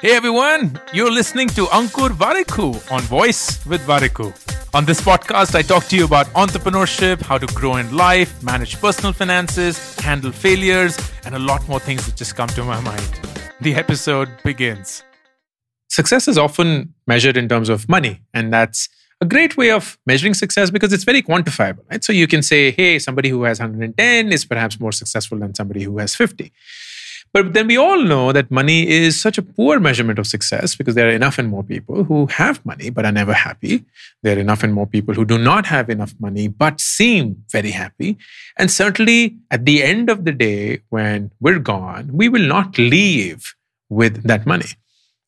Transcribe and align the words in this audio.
Hey 0.00 0.12
everyone, 0.14 0.80
you're 0.92 1.10
listening 1.10 1.48
to 1.48 1.66
Ankur 1.66 2.10
Warikoo 2.10 2.90
on 2.90 3.02
Voice 3.02 3.64
with 3.66 3.80
Warikoo. 3.86 4.32
On 4.74 4.84
this 4.84 5.00
podcast, 5.00 5.54
I 5.54 5.62
talk 5.62 5.84
to 5.86 5.96
you 5.96 6.04
about 6.04 6.26
entrepreneurship, 6.28 7.20
how 7.20 7.38
to 7.38 7.46
grow 7.48 7.76
in 7.76 7.94
life, 7.94 8.42
manage 8.42 8.80
personal 8.80 9.12
finances, 9.12 9.94
handle 10.00 10.32
failures, 10.32 10.96
and 11.24 11.34
a 11.34 11.38
lot 11.38 11.66
more 11.68 11.80
things 11.80 12.06
that 12.06 12.16
just 12.16 12.34
come 12.36 12.48
to 12.48 12.64
my 12.64 12.80
mind. 12.80 13.20
The 13.60 13.74
episode 13.74 14.28
begins. 14.44 15.02
Success 15.88 16.28
is 16.28 16.38
often 16.38 16.94
measured 17.06 17.36
in 17.36 17.48
terms 17.48 17.68
of 17.68 17.88
money, 17.88 18.22
and 18.32 18.52
that's 18.52 18.88
a 19.20 19.26
great 19.26 19.56
way 19.56 19.70
of 19.70 19.98
measuring 20.06 20.34
success 20.34 20.70
because 20.70 20.92
it's 20.92 21.04
very 21.04 21.22
quantifiable, 21.22 21.84
right? 21.90 22.04
So 22.04 22.12
you 22.12 22.26
can 22.26 22.42
say, 22.42 22.70
hey, 22.70 22.98
somebody 22.98 23.28
who 23.28 23.44
has 23.44 23.60
110 23.60 24.32
is 24.32 24.44
perhaps 24.44 24.78
more 24.78 24.92
successful 24.92 25.38
than 25.38 25.54
somebody 25.54 25.82
who 25.82 25.98
has 25.98 26.14
50. 26.14 26.52
But 27.32 27.52
then 27.52 27.66
we 27.66 27.76
all 27.76 28.02
know 28.02 28.32
that 28.32 28.50
money 28.50 28.88
is 28.88 29.20
such 29.20 29.36
a 29.36 29.42
poor 29.42 29.78
measurement 29.78 30.18
of 30.18 30.26
success 30.26 30.74
because 30.74 30.94
there 30.94 31.08
are 31.08 31.12
enough 31.12 31.38
and 31.38 31.48
more 31.48 31.62
people 31.62 32.04
who 32.04 32.26
have 32.26 32.64
money 32.64 32.88
but 32.88 33.04
are 33.04 33.12
never 33.12 33.34
happy. 33.34 33.84
There 34.22 34.36
are 34.36 34.40
enough 34.40 34.62
and 34.62 34.72
more 34.72 34.86
people 34.86 35.14
who 35.14 35.24
do 35.24 35.36
not 35.36 35.66
have 35.66 35.90
enough 35.90 36.14
money 36.18 36.48
but 36.48 36.80
seem 36.80 37.44
very 37.50 37.72
happy. 37.72 38.16
And 38.56 38.70
certainly 38.70 39.36
at 39.50 39.66
the 39.66 39.82
end 39.82 40.08
of 40.08 40.24
the 40.24 40.32
day, 40.32 40.80
when 40.88 41.30
we're 41.40 41.58
gone, 41.58 42.10
we 42.12 42.28
will 42.28 42.46
not 42.46 42.78
leave 42.78 43.54
with 43.88 44.22
that 44.24 44.46
money. 44.46 44.68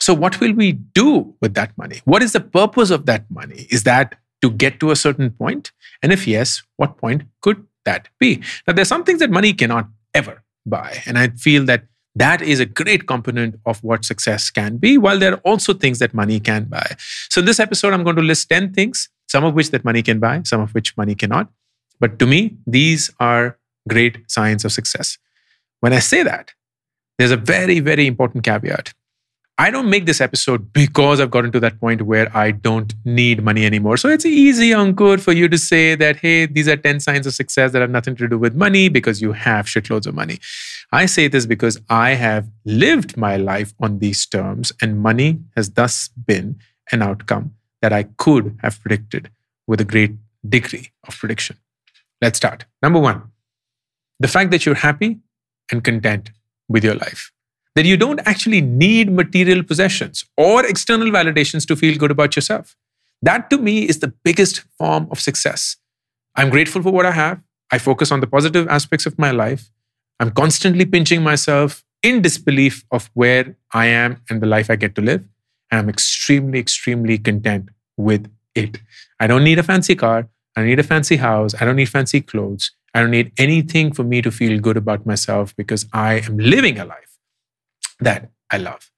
So, 0.00 0.12
what 0.12 0.40
will 0.40 0.52
we 0.52 0.72
do 0.72 1.32
with 1.40 1.54
that 1.54 1.78
money? 1.78 2.00
What 2.04 2.22
is 2.24 2.32
the 2.32 2.40
purpose 2.40 2.90
of 2.90 3.06
that 3.06 3.30
money? 3.30 3.68
Is 3.70 3.84
that 3.84 4.16
to 4.40 4.50
get 4.50 4.80
to 4.80 4.90
a 4.90 4.96
certain 4.96 5.30
point? 5.30 5.70
And 6.02 6.12
if 6.12 6.26
yes, 6.26 6.62
what 6.76 6.96
point 6.98 7.22
could 7.40 7.64
that 7.84 8.08
be? 8.18 8.42
Now, 8.66 8.72
there's 8.72 8.88
some 8.88 9.04
things 9.04 9.20
that 9.20 9.30
money 9.30 9.52
cannot 9.52 9.86
ever 10.12 10.42
buy. 10.66 11.02
And 11.06 11.18
I 11.18 11.28
feel 11.28 11.64
that 11.66 11.84
that 12.14 12.42
is 12.42 12.60
a 12.60 12.66
great 12.66 13.06
component 13.06 13.56
of 13.64 13.82
what 13.82 14.04
success 14.04 14.50
can 14.50 14.76
be, 14.76 14.98
while 14.98 15.18
there 15.18 15.34
are 15.34 15.40
also 15.44 15.72
things 15.72 15.98
that 15.98 16.12
money 16.12 16.40
can 16.40 16.64
buy. 16.64 16.96
So, 17.30 17.40
in 17.40 17.46
this 17.46 17.58
episode, 17.58 17.92
I'm 17.94 18.04
going 18.04 18.16
to 18.16 18.22
list 18.22 18.48
10 18.50 18.74
things, 18.74 19.08
some 19.28 19.44
of 19.44 19.54
which 19.54 19.70
that 19.70 19.84
money 19.84 20.02
can 20.02 20.18
buy, 20.18 20.42
some 20.44 20.60
of 20.60 20.74
which 20.74 20.96
money 20.96 21.14
cannot. 21.14 21.48
But 22.00 22.18
to 22.18 22.26
me, 22.26 22.56
these 22.66 23.10
are 23.18 23.58
great 23.88 24.30
signs 24.30 24.64
of 24.64 24.72
success. 24.72 25.18
When 25.80 25.92
I 25.92 26.00
say 26.00 26.22
that, 26.22 26.52
there's 27.18 27.30
a 27.30 27.36
very, 27.36 27.80
very 27.80 28.06
important 28.06 28.44
caveat. 28.44 28.92
I 29.58 29.70
don't 29.70 29.90
make 29.90 30.06
this 30.06 30.20
episode 30.20 30.72
because 30.72 31.20
I've 31.20 31.30
gotten 31.30 31.52
to 31.52 31.60
that 31.60 31.78
point 31.78 32.02
where 32.02 32.34
I 32.36 32.52
don't 32.52 32.94
need 33.04 33.44
money 33.44 33.66
anymore. 33.66 33.98
So 33.98 34.08
it's 34.08 34.24
easy, 34.24 34.70
Ankur, 34.70 35.20
for 35.20 35.32
you 35.32 35.46
to 35.48 35.58
say 35.58 35.94
that, 35.94 36.16
hey, 36.16 36.46
these 36.46 36.68
are 36.68 36.76
10 36.76 37.00
signs 37.00 37.26
of 37.26 37.34
success 37.34 37.72
that 37.72 37.82
have 37.82 37.90
nothing 37.90 38.16
to 38.16 38.26
do 38.26 38.38
with 38.38 38.54
money 38.54 38.88
because 38.88 39.20
you 39.20 39.32
have 39.32 39.66
shitloads 39.66 40.06
of 40.06 40.14
money. 40.14 40.38
I 40.90 41.06
say 41.06 41.28
this 41.28 41.44
because 41.44 41.78
I 41.90 42.14
have 42.14 42.48
lived 42.64 43.16
my 43.16 43.36
life 43.36 43.74
on 43.78 43.98
these 43.98 44.24
terms, 44.26 44.72
and 44.80 45.00
money 45.00 45.40
has 45.54 45.70
thus 45.70 46.08
been 46.08 46.58
an 46.90 47.02
outcome 47.02 47.54
that 47.82 47.92
I 47.92 48.04
could 48.04 48.58
have 48.62 48.80
predicted 48.80 49.30
with 49.66 49.80
a 49.80 49.84
great 49.84 50.12
degree 50.48 50.90
of 51.06 51.16
prediction. 51.18 51.56
Let's 52.20 52.38
start. 52.38 52.64
Number 52.82 52.98
one, 52.98 53.30
the 54.18 54.28
fact 54.28 54.50
that 54.50 54.64
you're 54.64 54.76
happy 54.76 55.18
and 55.70 55.84
content 55.84 56.30
with 56.68 56.84
your 56.84 56.94
life 56.94 57.32
that 57.74 57.86
you 57.86 57.96
don't 57.96 58.20
actually 58.26 58.60
need 58.60 59.10
material 59.10 59.62
possessions 59.62 60.24
or 60.36 60.64
external 60.66 61.08
validations 61.08 61.66
to 61.66 61.76
feel 61.76 61.96
good 61.96 62.10
about 62.10 62.36
yourself. 62.36 62.76
That 63.22 63.48
to 63.50 63.58
me 63.58 63.88
is 63.88 64.00
the 64.00 64.12
biggest 64.24 64.60
form 64.78 65.08
of 65.10 65.20
success. 65.20 65.76
I'm 66.34 66.50
grateful 66.50 66.82
for 66.82 66.90
what 66.90 67.06
I 67.06 67.12
have. 67.12 67.40
I 67.70 67.78
focus 67.78 68.12
on 68.12 68.20
the 68.20 68.26
positive 68.26 68.68
aspects 68.68 69.06
of 69.06 69.18
my 69.18 69.30
life. 69.30 69.70
I'm 70.20 70.30
constantly 70.30 70.84
pinching 70.84 71.22
myself 71.22 71.84
in 72.02 72.20
disbelief 72.20 72.84
of 72.90 73.10
where 73.14 73.56
I 73.72 73.86
am 73.86 74.22
and 74.28 74.42
the 74.42 74.46
life 74.46 74.70
I 74.70 74.76
get 74.76 74.94
to 74.96 75.02
live. 75.02 75.26
And 75.70 75.80
I'm 75.80 75.88
extremely, 75.88 76.58
extremely 76.58 77.16
content 77.16 77.70
with 77.96 78.30
it. 78.54 78.78
I 79.20 79.26
don't 79.26 79.44
need 79.44 79.58
a 79.58 79.62
fancy 79.62 79.94
car. 79.94 80.28
I 80.54 80.60
don't 80.60 80.68
need 80.68 80.80
a 80.80 80.82
fancy 80.82 81.16
house. 81.16 81.54
I 81.60 81.64
don't 81.64 81.76
need 81.76 81.88
fancy 81.88 82.20
clothes. 82.20 82.72
I 82.92 83.00
don't 83.00 83.10
need 83.10 83.32
anything 83.38 83.92
for 83.92 84.04
me 84.04 84.20
to 84.20 84.30
feel 84.30 84.60
good 84.60 84.76
about 84.76 85.06
myself 85.06 85.56
because 85.56 85.86
I 85.94 86.20
am 86.20 86.36
living 86.36 86.78
a 86.78 86.84
life 86.84 87.11
that 88.04 88.30
I 88.50 88.58
love. 88.58 88.90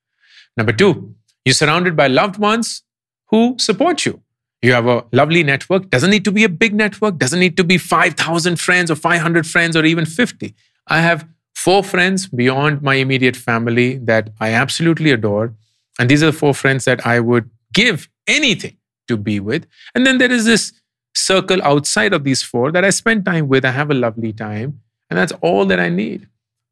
Number 0.56 0.72
two, 0.72 1.14
you're 1.44 1.54
surrounded 1.54 1.96
by 1.96 2.06
loved 2.06 2.38
ones 2.38 2.82
who 3.30 3.56
support 3.58 4.06
you. 4.06 4.20
You 4.62 4.72
have 4.72 4.86
a 4.86 5.04
lovely 5.12 5.42
network. 5.42 5.90
Doesn't 5.90 6.10
need 6.10 6.24
to 6.24 6.32
be 6.32 6.44
a 6.44 6.48
big 6.48 6.74
network, 6.74 7.18
doesn't 7.18 7.38
need 7.38 7.56
to 7.58 7.64
be 7.64 7.76
5,000 7.76 8.58
friends 8.58 8.90
or 8.90 8.94
500 8.94 9.46
friends 9.46 9.76
or 9.76 9.84
even 9.84 10.06
50. 10.06 10.54
I 10.86 11.00
have 11.00 11.26
four 11.54 11.82
friends 11.82 12.26
beyond 12.26 12.82
my 12.82 12.94
immediate 12.94 13.36
family 13.36 13.98
that 13.98 14.30
I 14.40 14.52
absolutely 14.52 15.10
adore. 15.10 15.54
And 15.98 16.08
these 16.08 16.22
are 16.22 16.26
the 16.26 16.32
four 16.32 16.54
friends 16.54 16.84
that 16.86 17.06
I 17.06 17.20
would 17.20 17.50
give 17.72 18.08
anything 18.26 18.76
to 19.08 19.16
be 19.16 19.38
with. 19.38 19.66
And 19.94 20.06
then 20.06 20.18
there 20.18 20.32
is 20.32 20.44
this 20.44 20.72
circle 21.14 21.62
outside 21.62 22.12
of 22.12 22.24
these 22.24 22.42
four 22.42 22.72
that 22.72 22.84
I 22.84 22.90
spend 22.90 23.24
time 23.24 23.48
with. 23.48 23.64
I 23.64 23.70
have 23.70 23.90
a 23.90 23.94
lovely 23.94 24.32
time. 24.32 24.80
And 25.10 25.18
that's 25.18 25.32
all 25.42 25.66
that 25.66 25.78
I 25.78 25.88
need. 25.88 26.26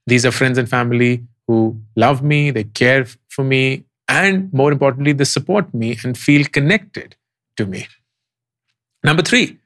These 0.06 0.26
are 0.26 0.32
friends 0.32 0.58
and 0.58 0.68
family 0.68 1.24
who 1.46 1.80
love 1.96 2.22
me, 2.22 2.50
they 2.50 2.64
care 2.64 3.06
for 3.28 3.44
me, 3.44 3.84
and 4.08 4.52
more 4.52 4.72
importantly, 4.72 5.12
they 5.12 5.24
support 5.24 5.72
me 5.72 5.98
and 6.04 6.16
feel 6.16 6.44
connected 6.44 7.16
to 7.56 7.66
me. 7.66 7.86
Number 9.04 9.22
three, 9.22 9.58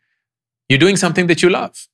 you're 0.68 0.78
doing 0.78 0.96
something 0.96 1.26
that 1.26 1.42
you 1.42 1.50
love. 1.50 1.88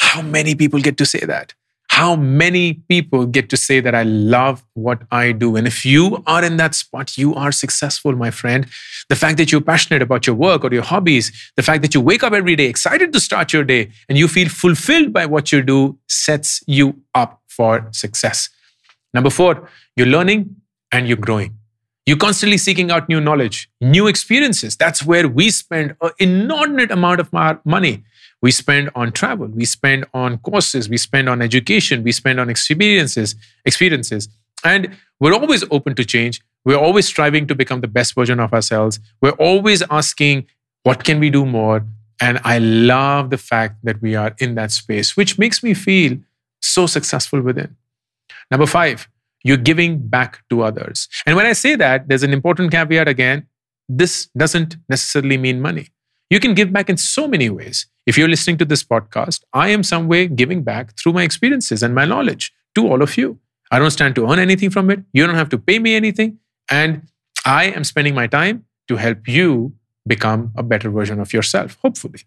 How 0.00 0.22
many 0.22 0.54
people 0.54 0.80
get 0.80 0.96
to 0.98 1.06
say 1.06 1.20
that? 1.20 1.54
How 1.90 2.14
many 2.14 2.74
people 2.74 3.26
get 3.26 3.48
to 3.50 3.56
say 3.56 3.80
that 3.80 3.94
I 3.94 4.02
love 4.04 4.64
what 4.74 5.02
I 5.10 5.32
do? 5.32 5.56
And 5.56 5.66
if 5.66 5.84
you 5.84 6.22
are 6.26 6.44
in 6.44 6.56
that 6.58 6.74
spot, 6.74 7.18
you 7.18 7.34
are 7.34 7.50
successful, 7.50 8.14
my 8.14 8.30
friend. 8.30 8.66
The 9.08 9.16
fact 9.16 9.38
that 9.38 9.50
you're 9.50 9.60
passionate 9.60 10.02
about 10.02 10.26
your 10.26 10.36
work 10.36 10.64
or 10.64 10.72
your 10.72 10.84
hobbies, 10.84 11.32
the 11.56 11.62
fact 11.62 11.82
that 11.82 11.94
you 11.94 12.00
wake 12.00 12.22
up 12.22 12.32
every 12.32 12.54
day 12.56 12.66
excited 12.66 13.12
to 13.12 13.20
start 13.20 13.52
your 13.52 13.64
day 13.64 13.90
and 14.08 14.16
you 14.16 14.28
feel 14.28 14.48
fulfilled 14.48 15.12
by 15.12 15.26
what 15.26 15.50
you 15.50 15.62
do 15.62 15.98
sets 16.08 16.62
you 16.66 17.02
up 17.14 17.42
for 17.48 17.88
success. 17.90 18.48
Number 19.14 19.30
four, 19.30 19.68
you're 19.96 20.06
learning 20.06 20.56
and 20.92 21.08
you're 21.08 21.16
growing. 21.16 21.56
You're 22.06 22.16
constantly 22.16 22.56
seeking 22.56 22.90
out 22.90 23.08
new 23.08 23.20
knowledge, 23.20 23.68
new 23.80 24.06
experiences. 24.06 24.76
That's 24.76 25.04
where 25.04 25.28
we 25.28 25.50
spend 25.50 25.94
an 26.00 26.10
inordinate 26.18 26.90
amount 26.90 27.20
of 27.20 27.34
our 27.34 27.60
money. 27.64 28.02
We 28.40 28.50
spend 28.50 28.90
on 28.94 29.12
travel, 29.12 29.48
we 29.48 29.64
spend 29.64 30.06
on 30.14 30.38
courses, 30.38 30.88
we 30.88 30.96
spend 30.96 31.28
on 31.28 31.42
education, 31.42 32.02
we 32.04 32.12
spend 32.12 32.40
on 32.40 32.48
experiences, 32.48 33.34
experiences. 33.64 34.28
And 34.64 34.96
we're 35.20 35.34
always 35.34 35.64
open 35.70 35.94
to 35.96 36.04
change. 36.04 36.40
We're 36.64 36.78
always 36.78 37.06
striving 37.06 37.46
to 37.48 37.54
become 37.54 37.80
the 37.80 37.88
best 37.88 38.14
version 38.14 38.40
of 38.40 38.52
ourselves. 38.52 39.00
We're 39.20 39.32
always 39.32 39.82
asking, 39.90 40.46
what 40.84 41.04
can 41.04 41.18
we 41.20 41.30
do 41.30 41.44
more? 41.44 41.84
And 42.20 42.40
I 42.44 42.58
love 42.58 43.30
the 43.30 43.38
fact 43.38 43.84
that 43.84 44.00
we 44.00 44.14
are 44.14 44.34
in 44.38 44.54
that 44.54 44.72
space, 44.72 45.16
which 45.16 45.38
makes 45.38 45.62
me 45.62 45.74
feel 45.74 46.18
so 46.60 46.86
successful 46.86 47.40
within. 47.40 47.76
Number 48.50 48.66
five, 48.66 49.08
you're 49.44 49.56
giving 49.56 50.08
back 50.08 50.42
to 50.50 50.62
others. 50.62 51.08
And 51.26 51.36
when 51.36 51.46
I 51.46 51.52
say 51.52 51.76
that, 51.76 52.08
there's 52.08 52.22
an 52.22 52.32
important 52.32 52.70
caveat 52.70 53.08
again. 53.08 53.46
This 53.88 54.28
doesn't 54.36 54.76
necessarily 54.88 55.36
mean 55.36 55.60
money. 55.60 55.88
You 56.30 56.40
can 56.40 56.54
give 56.54 56.72
back 56.72 56.90
in 56.90 56.96
so 56.96 57.26
many 57.26 57.48
ways. 57.48 57.86
If 58.06 58.18
you're 58.18 58.28
listening 58.28 58.58
to 58.58 58.64
this 58.64 58.84
podcast, 58.84 59.42
I 59.52 59.68
am 59.68 59.82
some 59.82 60.08
way 60.08 60.26
giving 60.28 60.62
back 60.62 60.98
through 60.98 61.12
my 61.12 61.22
experiences 61.22 61.82
and 61.82 61.94
my 61.94 62.04
knowledge 62.04 62.52
to 62.74 62.86
all 62.86 63.02
of 63.02 63.16
you. 63.16 63.38
I 63.70 63.78
don't 63.78 63.90
stand 63.90 64.14
to 64.16 64.30
earn 64.30 64.38
anything 64.38 64.70
from 64.70 64.90
it. 64.90 65.00
You 65.12 65.26
don't 65.26 65.36
have 65.36 65.50
to 65.50 65.58
pay 65.58 65.78
me 65.78 65.94
anything. 65.94 66.38
And 66.70 67.08
I 67.44 67.64
am 67.64 67.84
spending 67.84 68.14
my 68.14 68.26
time 68.26 68.64
to 68.88 68.96
help 68.96 69.28
you 69.28 69.74
become 70.06 70.52
a 70.56 70.62
better 70.62 70.90
version 70.90 71.20
of 71.20 71.32
yourself, 71.32 71.78
hopefully. 71.82 72.20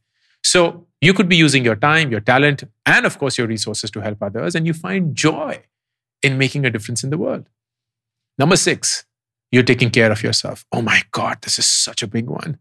So 0.43 0.87
you 0.99 1.13
could 1.13 1.29
be 1.29 1.35
using 1.35 1.63
your 1.63 1.75
time, 1.75 2.11
your 2.11 2.19
talent, 2.19 2.63
and 2.85 3.05
of 3.05 3.17
course, 3.17 3.37
your 3.37 3.47
resources 3.47 3.91
to 3.91 4.01
help 4.01 4.21
others, 4.21 4.55
and 4.55 4.65
you 4.65 4.73
find 4.73 5.15
joy 5.15 5.63
in 6.23 6.37
making 6.37 6.65
a 6.65 6.69
difference 6.69 7.03
in 7.03 7.09
the 7.09 7.17
world. 7.17 7.47
Number 8.37 8.55
six, 8.55 9.05
you're 9.51 9.63
taking 9.63 9.89
care 9.89 10.11
of 10.11 10.23
yourself. 10.23 10.65
Oh 10.71 10.81
my 10.81 11.01
God, 11.11 11.37
this 11.41 11.59
is 11.59 11.67
such 11.67 12.01
a 12.03 12.07
big 12.07 12.29
one. 12.29 12.57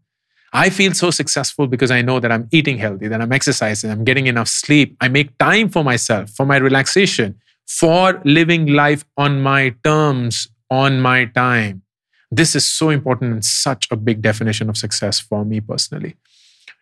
I 0.53 0.69
feel 0.69 0.93
so 0.93 1.11
successful 1.11 1.67
because 1.67 1.91
I 1.91 2.01
know 2.01 2.19
that 2.19 2.31
I'm 2.31 2.49
eating 2.51 2.77
healthy, 2.77 3.07
that 3.07 3.21
I'm 3.21 3.31
exercising, 3.31 3.89
I'm 3.89 4.03
getting 4.03 4.27
enough 4.27 4.49
sleep. 4.49 4.97
I 4.99 5.07
make 5.07 5.37
time 5.37 5.69
for 5.69 5.83
myself, 5.83 6.29
for 6.29 6.45
my 6.45 6.57
relaxation, 6.57 7.39
for 7.65 8.21
living 8.25 8.67
life 8.67 9.05
on 9.15 9.41
my 9.41 9.73
terms, 9.83 10.49
on 10.69 10.99
my 10.99 11.25
time. 11.25 11.83
This 12.29 12.55
is 12.55 12.65
so 12.65 12.89
important 12.89 13.33
and 13.33 13.45
such 13.45 13.87
a 13.91 13.95
big 13.95 14.21
definition 14.21 14.69
of 14.69 14.77
success 14.77 15.19
for 15.19 15.45
me 15.45 15.61
personally. 15.61 16.15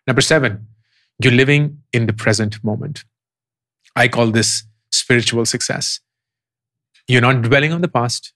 Number 0.06 0.20
seven, 0.20 0.66
you're 1.22 1.32
living 1.32 1.82
in 1.92 2.06
the 2.06 2.12
present 2.12 2.62
moment. 2.64 3.04
I 3.94 4.08
call 4.08 4.28
this 4.28 4.64
spiritual 4.90 5.44
success. 5.44 6.00
You're 7.10 7.20
not 7.20 7.42
dwelling 7.42 7.72
on 7.72 7.80
the 7.80 7.88
past 7.88 8.32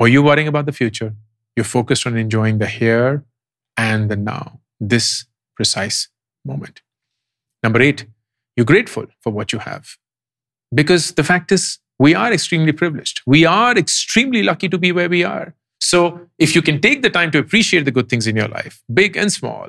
or 0.00 0.08
you're 0.08 0.20
worrying 0.20 0.48
about 0.48 0.66
the 0.66 0.72
future. 0.72 1.14
You're 1.54 1.62
focused 1.62 2.08
on 2.08 2.16
enjoying 2.16 2.58
the 2.58 2.66
here 2.66 3.24
and 3.76 4.10
the 4.10 4.16
now, 4.16 4.58
this 4.80 5.26
precise 5.54 6.08
moment. 6.44 6.82
Number 7.62 7.80
eight, 7.80 8.06
you're 8.56 8.66
grateful 8.66 9.06
for 9.20 9.32
what 9.32 9.52
you 9.52 9.60
have. 9.60 9.96
Because 10.74 11.12
the 11.12 11.22
fact 11.22 11.52
is, 11.52 11.78
we 12.00 12.16
are 12.16 12.32
extremely 12.32 12.72
privileged. 12.72 13.22
We 13.26 13.44
are 13.44 13.78
extremely 13.78 14.42
lucky 14.42 14.68
to 14.70 14.76
be 14.76 14.90
where 14.90 15.08
we 15.08 15.22
are. 15.22 15.54
So, 15.80 16.28
if 16.36 16.56
you 16.56 16.62
can 16.62 16.80
take 16.80 17.02
the 17.02 17.10
time 17.10 17.30
to 17.30 17.38
appreciate 17.38 17.84
the 17.84 17.92
good 17.92 18.08
things 18.08 18.26
in 18.26 18.34
your 18.34 18.48
life, 18.48 18.82
big 18.92 19.16
and 19.16 19.32
small, 19.32 19.68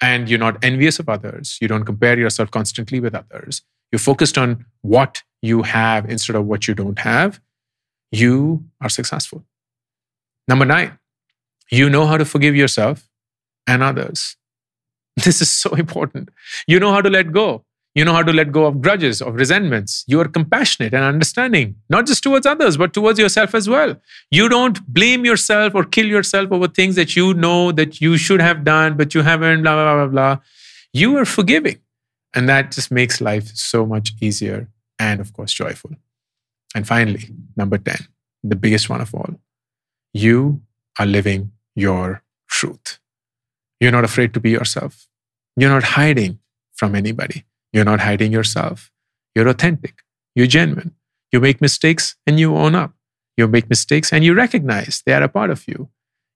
and 0.00 0.28
you're 0.28 0.40
not 0.40 0.58
envious 0.64 0.98
of 0.98 1.08
others, 1.08 1.58
you 1.60 1.68
don't 1.68 1.84
compare 1.84 2.18
yourself 2.18 2.50
constantly 2.50 2.98
with 2.98 3.14
others, 3.14 3.62
you're 3.92 4.00
focused 4.00 4.36
on 4.36 4.66
what 4.82 5.22
you 5.42 5.62
have 5.62 6.10
instead 6.10 6.34
of 6.34 6.44
what 6.46 6.66
you 6.66 6.74
don't 6.74 6.98
have, 6.98 7.40
you 8.14 8.64
are 8.80 8.88
successful. 8.88 9.44
Number 10.46 10.64
nine, 10.64 10.98
you 11.70 11.90
know 11.90 12.06
how 12.06 12.16
to 12.16 12.24
forgive 12.24 12.56
yourself 12.56 13.08
and 13.66 13.82
others. 13.82 14.36
This 15.24 15.40
is 15.40 15.52
so 15.52 15.70
important. 15.74 16.30
You 16.66 16.80
know 16.80 16.92
how 16.92 17.00
to 17.00 17.10
let 17.10 17.32
go. 17.32 17.64
You 17.94 18.04
know 18.04 18.12
how 18.12 18.24
to 18.24 18.32
let 18.32 18.50
go 18.50 18.66
of 18.66 18.80
grudges, 18.82 19.22
of 19.22 19.34
resentments. 19.36 20.04
You 20.08 20.20
are 20.20 20.26
compassionate 20.26 20.92
and 20.92 21.04
understanding, 21.04 21.76
not 21.88 22.06
just 22.06 22.24
towards 22.24 22.44
others, 22.44 22.76
but 22.76 22.92
towards 22.92 23.20
yourself 23.20 23.54
as 23.54 23.68
well. 23.68 23.94
You 24.32 24.48
don't 24.48 24.84
blame 24.92 25.24
yourself 25.24 25.76
or 25.76 25.84
kill 25.84 26.06
yourself 26.06 26.50
over 26.50 26.66
things 26.66 26.96
that 26.96 27.14
you 27.14 27.34
know 27.34 27.70
that 27.70 28.00
you 28.00 28.16
should 28.16 28.40
have 28.40 28.64
done, 28.64 28.96
but 28.96 29.14
you 29.14 29.22
haven't, 29.22 29.62
blah, 29.62 29.76
blah, 29.76 29.94
blah, 29.94 30.06
blah. 30.08 30.38
You 30.92 31.16
are 31.18 31.24
forgiving. 31.24 31.78
And 32.34 32.48
that 32.48 32.72
just 32.72 32.90
makes 32.90 33.20
life 33.20 33.54
so 33.54 33.86
much 33.86 34.12
easier 34.20 34.68
and, 34.98 35.20
of 35.20 35.32
course, 35.32 35.52
joyful. 35.52 35.92
And 36.74 36.86
finally, 36.86 37.30
number 37.56 37.78
10, 37.78 37.96
the 38.42 38.56
biggest 38.56 38.88
one 38.90 39.00
of 39.00 39.14
all, 39.14 39.34
you 40.12 40.62
are 40.98 41.06
living 41.06 41.52
your 41.74 42.22
truth. 42.48 42.98
You're 43.80 43.92
not 43.92 44.04
afraid 44.04 44.34
to 44.34 44.40
be 44.40 44.50
yourself. 44.50 45.06
You're 45.56 45.70
not 45.70 45.82
hiding 45.82 46.38
from 46.74 46.94
anybody. 46.94 47.44
You're 47.72 47.84
not 47.84 48.00
hiding 48.00 48.32
yourself. 48.32 48.90
You're 49.34 49.48
authentic. 49.48 50.02
You're 50.34 50.46
genuine. 50.46 50.94
You 51.32 51.40
make 51.40 51.60
mistakes 51.60 52.16
and 52.26 52.38
you 52.38 52.56
own 52.56 52.74
up. 52.74 52.92
You 53.36 53.48
make 53.48 53.68
mistakes 53.68 54.12
and 54.12 54.24
you 54.24 54.34
recognize 54.34 55.02
they 55.04 55.12
are 55.12 55.22
a 55.22 55.28
part 55.28 55.50
of 55.50 55.66
you. 55.66 55.88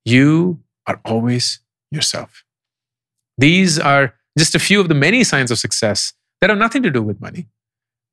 You 0.05 0.61
are 0.87 1.01
always 1.05 1.61
yourself. 1.91 2.45
These 3.37 3.79
are 3.79 4.15
just 4.37 4.55
a 4.55 4.59
few 4.59 4.81
of 4.81 4.89
the 4.89 4.95
many 4.95 5.23
signs 5.25 5.51
of 5.51 5.59
success 5.59 6.13
that 6.41 6.51
have 6.51 6.59
nothing 6.59 6.83
to 6.83 6.91
do 6.91 7.03
with 7.03 7.21
money. 7.21 7.47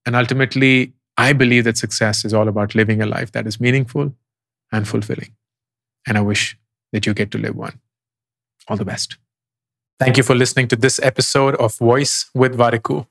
And 0.05 0.15
ultimately, 0.15 0.93
I 1.17 1.33
believe 1.33 1.63
that 1.63 1.77
success 1.77 2.25
is 2.25 2.33
all 2.33 2.47
about 2.47 2.75
living 2.75 3.01
a 3.01 3.05
life 3.05 3.31
that 3.31 3.47
is 3.47 3.59
meaningful 3.59 4.13
and 4.71 4.87
fulfilling. 4.87 5.35
And 6.07 6.17
I 6.17 6.21
wish 6.21 6.57
that 6.91 7.05
you 7.05 7.13
get 7.13 7.31
to 7.31 7.37
live 7.37 7.55
one. 7.55 7.79
All 8.67 8.77
the 8.77 8.85
best. 8.85 9.17
Thank 9.99 10.17
you 10.17 10.23
for 10.23 10.35
listening 10.35 10.67
to 10.69 10.75
this 10.75 10.99
episode 10.99 11.55
of 11.55 11.77
Voice 11.77 12.29
with 12.33 12.57
Warikoo. 12.57 13.07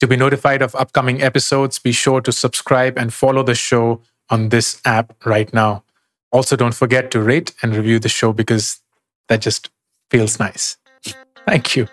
To 0.00 0.06
be 0.06 0.16
notified 0.16 0.62
of 0.62 0.74
upcoming 0.74 1.22
episodes, 1.22 1.78
be 1.78 1.92
sure 1.92 2.20
to 2.22 2.32
subscribe 2.32 2.98
and 2.98 3.12
follow 3.12 3.42
the 3.42 3.54
show 3.54 4.00
on 4.30 4.48
this 4.48 4.80
app 4.84 5.14
right 5.24 5.52
now. 5.52 5.84
Also, 6.32 6.56
don't 6.56 6.74
forget 6.74 7.10
to 7.10 7.20
rate 7.20 7.52
and 7.62 7.76
review 7.76 7.98
the 7.98 8.08
show 8.08 8.32
because 8.32 8.80
that 9.28 9.40
just 9.40 9.70
feels 10.10 10.38
nice. 10.38 10.76
Thank 11.46 11.76
you. 11.76 11.88